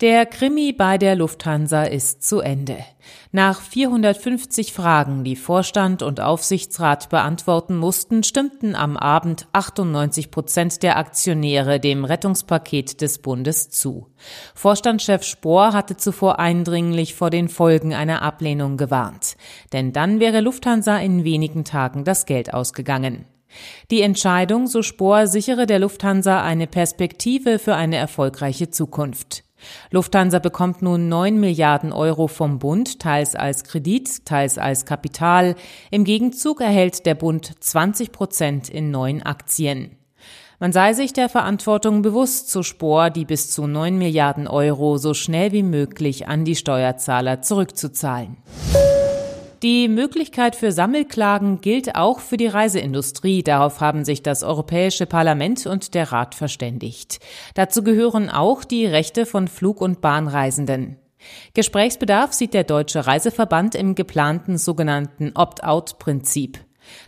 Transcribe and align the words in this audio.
Der 0.00 0.24
Krimi 0.24 0.72
bei 0.72 0.96
der 0.96 1.14
Lufthansa 1.14 1.82
ist 1.82 2.22
zu 2.22 2.40
Ende. 2.40 2.78
Nach 3.32 3.60
450 3.60 4.72
Fragen, 4.72 5.24
die 5.24 5.36
Vorstand 5.36 6.02
und 6.02 6.20
Aufsichtsrat 6.20 7.10
beantworten 7.10 7.76
mussten, 7.76 8.22
stimmten 8.22 8.74
am 8.74 8.96
Abend 8.96 9.46
98 9.52 10.30
Prozent 10.30 10.82
der 10.82 10.96
Aktionäre 10.96 11.80
dem 11.80 12.06
Rettungspaket 12.06 13.02
des 13.02 13.18
Bundes 13.18 13.68
zu. 13.68 14.06
Vorstandschef 14.54 15.22
Spohr 15.22 15.74
hatte 15.74 15.98
zuvor 15.98 16.38
eindringlich 16.38 17.14
vor 17.14 17.28
den 17.28 17.50
Folgen 17.50 17.92
einer 17.92 18.22
Ablehnung 18.22 18.78
gewarnt. 18.78 19.36
Denn 19.74 19.92
dann 19.92 20.18
wäre 20.18 20.40
Lufthansa 20.40 20.96
in 20.96 21.24
wenigen 21.24 21.66
Tagen 21.66 22.04
das 22.04 22.24
Geld 22.24 22.54
ausgegangen. 22.54 23.26
Die 23.90 24.00
Entscheidung, 24.00 24.66
so 24.66 24.80
Spohr, 24.80 25.26
sichere 25.26 25.66
der 25.66 25.80
Lufthansa 25.80 26.42
eine 26.42 26.66
Perspektive 26.66 27.58
für 27.58 27.74
eine 27.74 27.96
erfolgreiche 27.96 28.70
Zukunft. 28.70 29.44
Lufthansa 29.90 30.38
bekommt 30.38 30.82
nun 30.82 31.08
9 31.08 31.38
Milliarden 31.38 31.92
Euro 31.92 32.26
vom 32.26 32.58
Bund, 32.58 32.98
teils 32.98 33.34
als 33.34 33.64
Kredit, 33.64 34.24
teils 34.24 34.58
als 34.58 34.86
Kapital. 34.86 35.54
Im 35.90 36.04
Gegenzug 36.04 36.60
erhält 36.60 37.06
der 37.06 37.14
Bund 37.14 37.52
20 37.60 38.12
Prozent 38.12 38.68
in 38.68 38.90
neuen 38.90 39.22
Aktien. 39.22 39.96
Man 40.58 40.72
sei 40.72 40.92
sich 40.92 41.14
der 41.14 41.30
Verantwortung 41.30 42.02
bewusst, 42.02 42.50
zu 42.50 42.62
Spor, 42.62 43.08
die 43.08 43.24
bis 43.24 43.50
zu 43.50 43.66
9 43.66 43.96
Milliarden 43.96 44.46
Euro 44.46 44.98
so 44.98 45.14
schnell 45.14 45.52
wie 45.52 45.62
möglich 45.62 46.28
an 46.28 46.44
die 46.44 46.56
Steuerzahler 46.56 47.40
zurückzuzahlen. 47.40 48.36
Die 49.62 49.88
Möglichkeit 49.88 50.56
für 50.56 50.72
Sammelklagen 50.72 51.60
gilt 51.60 51.94
auch 51.94 52.20
für 52.20 52.38
die 52.38 52.46
Reiseindustrie. 52.46 53.42
Darauf 53.42 53.82
haben 53.82 54.06
sich 54.06 54.22
das 54.22 54.42
Europäische 54.42 55.04
Parlament 55.04 55.66
und 55.66 55.92
der 55.94 56.12
Rat 56.12 56.34
verständigt. 56.34 57.18
Dazu 57.54 57.82
gehören 57.84 58.30
auch 58.30 58.64
die 58.64 58.86
Rechte 58.86 59.26
von 59.26 59.48
Flug- 59.48 59.82
und 59.82 60.00
Bahnreisenden. 60.00 60.96
Gesprächsbedarf 61.52 62.32
sieht 62.32 62.54
der 62.54 62.64
Deutsche 62.64 63.06
Reiseverband 63.06 63.74
im 63.74 63.94
geplanten 63.94 64.56
sogenannten 64.56 65.32
Opt-out-Prinzip. 65.34 66.60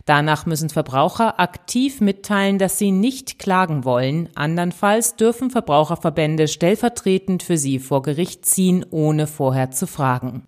Danach 0.05 0.45
müssen 0.45 0.69
Verbraucher 0.69 1.39
aktiv 1.39 2.01
mitteilen, 2.01 2.57
dass 2.57 2.77
sie 2.77 2.91
nicht 2.91 3.39
klagen 3.39 3.85
wollen. 3.85 4.29
Andernfalls 4.35 5.15
dürfen 5.15 5.49
Verbraucherverbände 5.49 6.47
stellvertretend 6.47 7.43
für 7.43 7.57
sie 7.57 7.79
vor 7.79 8.01
Gericht 8.01 8.45
ziehen, 8.45 8.85
ohne 8.89 9.27
vorher 9.27 9.71
zu 9.71 9.87
fragen. 9.87 10.45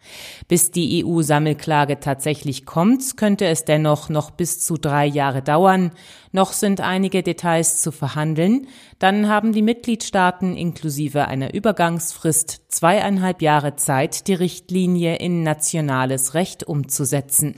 Bis 0.47 0.72
die 0.72 1.06
EU-Sammelklage 1.06 2.00
tatsächlich 2.00 2.66
kommt, 2.66 3.17
könnte 3.17 3.45
es 3.45 3.66
dennoch 3.66 4.09
noch 4.09 4.31
bis 4.31 4.59
zu 4.59 4.78
drei 4.78 5.06
Jahre 5.06 5.41
dauern. 5.41 5.91
Noch 6.31 6.52
sind 6.52 6.81
einige 6.81 7.23
Details 7.23 7.80
zu 7.80 7.94
verhandeln. 7.94 8.67
Dann 9.00 9.30
haben 9.30 9.53
die 9.53 9.61
Mitgliedstaaten 9.61 10.58
inklusive 10.58 11.30
einer 11.30 11.53
Übergangsfrist 11.53 12.63
zweieinhalb 12.67 13.41
Jahre 13.41 13.78
Zeit, 13.78 14.28
die 14.28 14.33
Richtlinie 14.33 15.16
in 15.16 15.44
nationales 15.44 16.33
Recht 16.33 16.63
umzusetzen. 16.66 17.56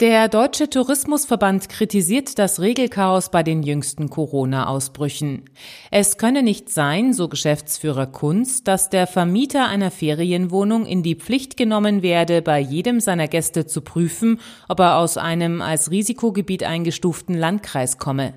Der 0.00 0.28
Deutsche 0.28 0.70
Tourismusverband 0.70 1.68
kritisiert 1.68 2.38
das 2.38 2.60
Regelchaos 2.60 3.32
bei 3.32 3.42
den 3.42 3.64
jüngsten 3.64 4.08
Corona-Ausbrüchen. 4.08 5.46
Es 5.90 6.18
könne 6.18 6.44
nicht 6.44 6.70
sein, 6.70 7.12
so 7.12 7.26
Geschäftsführer 7.26 8.06
Kunz, 8.06 8.62
dass 8.62 8.90
der 8.90 9.08
Vermieter 9.08 9.66
einer 9.66 9.90
Ferienwohnung 9.90 10.86
in 10.86 11.02
die 11.02 11.16
Pflicht 11.16 11.56
genommen 11.56 12.02
werde, 12.02 12.42
bei 12.42 12.60
jedem 12.60 13.00
seiner 13.00 13.26
Gäste 13.26 13.66
zu 13.66 13.80
prüfen, 13.80 14.38
ob 14.68 14.78
er 14.78 14.98
aus 14.98 15.16
einem 15.16 15.60
als 15.60 15.90
Risikogebiet 15.90 16.62
eingestuften 16.62 17.34
Landkreis 17.34 17.98
komme. 17.98 18.34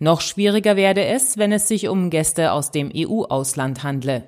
Noch 0.00 0.20
schwieriger 0.20 0.74
werde 0.74 1.04
es, 1.04 1.38
wenn 1.38 1.52
es 1.52 1.68
sich 1.68 1.88
um 1.88 2.10
Gäste 2.10 2.50
aus 2.50 2.72
dem 2.72 2.90
EU-Ausland 2.92 3.84
handle. 3.84 4.24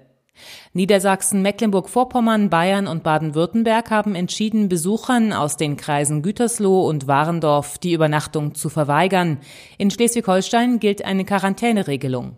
Niedersachsen, 0.72 1.42
Mecklenburg-Vorpommern, 1.42 2.50
Bayern 2.50 2.86
und 2.86 3.02
Baden-Württemberg 3.02 3.90
haben 3.90 4.14
entschieden, 4.14 4.68
Besuchern 4.68 5.32
aus 5.32 5.56
den 5.56 5.76
Kreisen 5.76 6.22
Gütersloh 6.22 6.86
und 6.86 7.06
Warendorf 7.06 7.78
die 7.78 7.92
Übernachtung 7.92 8.54
zu 8.54 8.68
verweigern. 8.68 9.38
In 9.78 9.90
Schleswig-Holstein 9.90 10.80
gilt 10.80 11.04
eine 11.04 11.24
Quarantäneregelung. 11.24 12.36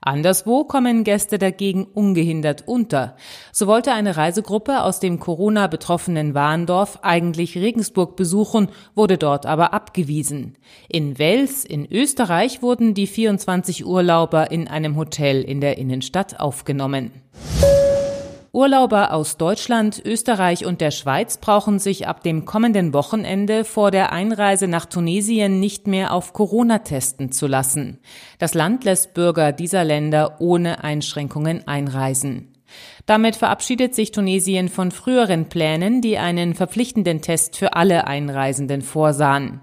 Anderswo 0.00 0.64
kommen 0.64 1.04
Gäste 1.04 1.38
dagegen 1.38 1.84
ungehindert 1.84 2.64
unter. 2.66 3.16
So 3.52 3.66
wollte 3.66 3.92
eine 3.92 4.16
Reisegruppe 4.16 4.82
aus 4.82 5.00
dem 5.00 5.20
Corona-betroffenen 5.20 6.34
Warndorf 6.34 7.00
eigentlich 7.02 7.56
Regensburg 7.56 8.16
besuchen, 8.16 8.68
wurde 8.94 9.18
dort 9.18 9.46
aber 9.46 9.74
abgewiesen. 9.74 10.56
In 10.88 11.18
Wels 11.18 11.64
in 11.64 11.90
Österreich 11.90 12.62
wurden 12.62 12.94
die 12.94 13.06
24 13.06 13.84
Urlauber 13.84 14.50
in 14.50 14.68
einem 14.68 14.96
Hotel 14.96 15.42
in 15.42 15.60
der 15.60 15.78
Innenstadt 15.78 16.40
aufgenommen. 16.40 17.10
Urlauber 18.52 19.12
aus 19.12 19.36
Deutschland, 19.36 20.02
Österreich 20.04 20.66
und 20.66 20.80
der 20.80 20.90
Schweiz 20.90 21.38
brauchen 21.38 21.78
sich 21.78 22.08
ab 22.08 22.24
dem 22.24 22.44
kommenden 22.44 22.92
Wochenende 22.92 23.64
vor 23.64 23.92
der 23.92 24.12
Einreise 24.12 24.66
nach 24.66 24.86
Tunesien 24.86 25.60
nicht 25.60 25.86
mehr 25.86 26.12
auf 26.12 26.32
Corona 26.32 26.80
testen 26.80 27.30
zu 27.30 27.46
lassen. 27.46 28.00
Das 28.40 28.54
Land 28.54 28.82
lässt 28.82 29.14
Bürger 29.14 29.52
dieser 29.52 29.84
Länder 29.84 30.40
ohne 30.40 30.82
Einschränkungen 30.82 31.68
einreisen. 31.68 32.48
Damit 33.06 33.36
verabschiedet 33.36 33.94
sich 33.94 34.10
Tunesien 34.10 34.68
von 34.68 34.90
früheren 34.90 35.48
Plänen, 35.48 36.00
die 36.00 36.18
einen 36.18 36.54
verpflichtenden 36.54 37.20
Test 37.20 37.56
für 37.56 37.74
alle 37.74 38.08
Einreisenden 38.08 38.82
vorsahen. 38.82 39.60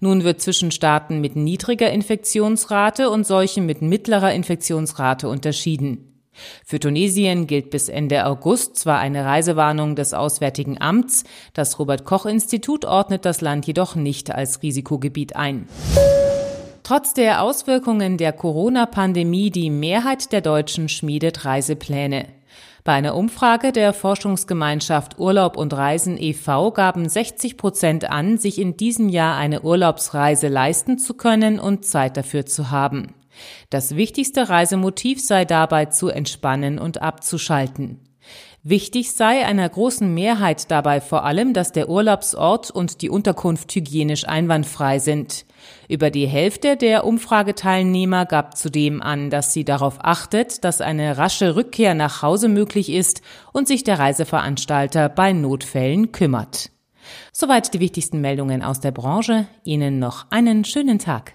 Nun 0.00 0.24
wird 0.24 0.42
zwischen 0.42 0.70
Staaten 0.70 1.22
mit 1.22 1.36
niedriger 1.36 1.90
Infektionsrate 1.90 3.08
und 3.08 3.26
solchen 3.26 3.64
mit 3.64 3.80
mittlerer 3.80 4.32
Infektionsrate 4.32 5.26
unterschieden. 5.28 6.15
Für 6.64 6.80
Tunesien 6.80 7.46
gilt 7.46 7.70
bis 7.70 7.88
Ende 7.88 8.26
August 8.26 8.76
zwar 8.76 8.98
eine 8.98 9.24
Reisewarnung 9.24 9.96
des 9.96 10.14
Auswärtigen 10.14 10.80
Amts, 10.80 11.24
das 11.54 11.78
Robert 11.78 12.04
Koch 12.04 12.26
Institut 12.26 12.84
ordnet 12.84 13.24
das 13.24 13.40
Land 13.40 13.66
jedoch 13.66 13.94
nicht 13.94 14.30
als 14.30 14.62
Risikogebiet 14.62 15.36
ein. 15.36 15.68
Trotz 16.82 17.14
der 17.14 17.42
Auswirkungen 17.42 18.16
der 18.16 18.32
Corona-Pandemie 18.32 19.50
die 19.50 19.70
Mehrheit 19.70 20.30
der 20.30 20.40
Deutschen 20.40 20.88
schmiedet 20.88 21.44
Reisepläne. 21.44 22.26
Bei 22.84 22.92
einer 22.92 23.16
Umfrage 23.16 23.72
der 23.72 23.92
Forschungsgemeinschaft 23.92 25.18
Urlaub 25.18 25.56
und 25.56 25.72
Reisen 25.72 26.16
e.V. 26.16 26.70
gaben 26.70 27.08
60 27.08 27.56
Prozent 27.56 28.08
an, 28.08 28.38
sich 28.38 28.60
in 28.60 28.76
diesem 28.76 29.08
Jahr 29.08 29.36
eine 29.36 29.62
Urlaubsreise 29.62 30.46
leisten 30.46 30.96
zu 30.96 31.14
können 31.14 31.58
und 31.58 31.84
Zeit 31.84 32.16
dafür 32.16 32.46
zu 32.46 32.70
haben. 32.70 33.15
Das 33.70 33.96
wichtigste 33.96 34.48
Reisemotiv 34.48 35.20
sei 35.24 35.44
dabei 35.44 35.86
zu 35.86 36.08
entspannen 36.08 36.78
und 36.78 37.02
abzuschalten. 37.02 38.00
Wichtig 38.68 39.12
sei 39.12 39.46
einer 39.46 39.68
großen 39.68 40.12
Mehrheit 40.12 40.72
dabei 40.72 41.00
vor 41.00 41.24
allem, 41.24 41.52
dass 41.52 41.70
der 41.70 41.88
Urlaubsort 41.88 42.72
und 42.72 43.00
die 43.00 43.10
Unterkunft 43.10 43.72
hygienisch 43.72 44.26
einwandfrei 44.26 44.98
sind. 44.98 45.46
Über 45.88 46.10
die 46.10 46.26
Hälfte 46.26 46.76
der 46.76 47.04
Umfrageteilnehmer 47.04 48.26
gab 48.26 48.56
zudem 48.56 49.02
an, 49.02 49.30
dass 49.30 49.52
sie 49.52 49.64
darauf 49.64 49.98
achtet, 50.00 50.64
dass 50.64 50.80
eine 50.80 51.16
rasche 51.16 51.54
Rückkehr 51.54 51.94
nach 51.94 52.22
Hause 52.22 52.48
möglich 52.48 52.90
ist 52.90 53.22
und 53.52 53.68
sich 53.68 53.84
der 53.84 54.00
Reiseveranstalter 54.00 55.10
bei 55.10 55.32
Notfällen 55.32 56.10
kümmert. 56.10 56.70
Soweit 57.32 57.72
die 57.72 57.78
wichtigsten 57.78 58.20
Meldungen 58.20 58.64
aus 58.64 58.80
der 58.80 58.90
Branche. 58.90 59.46
Ihnen 59.62 60.00
noch 60.00 60.26
einen 60.30 60.64
schönen 60.64 60.98
Tag. 60.98 61.34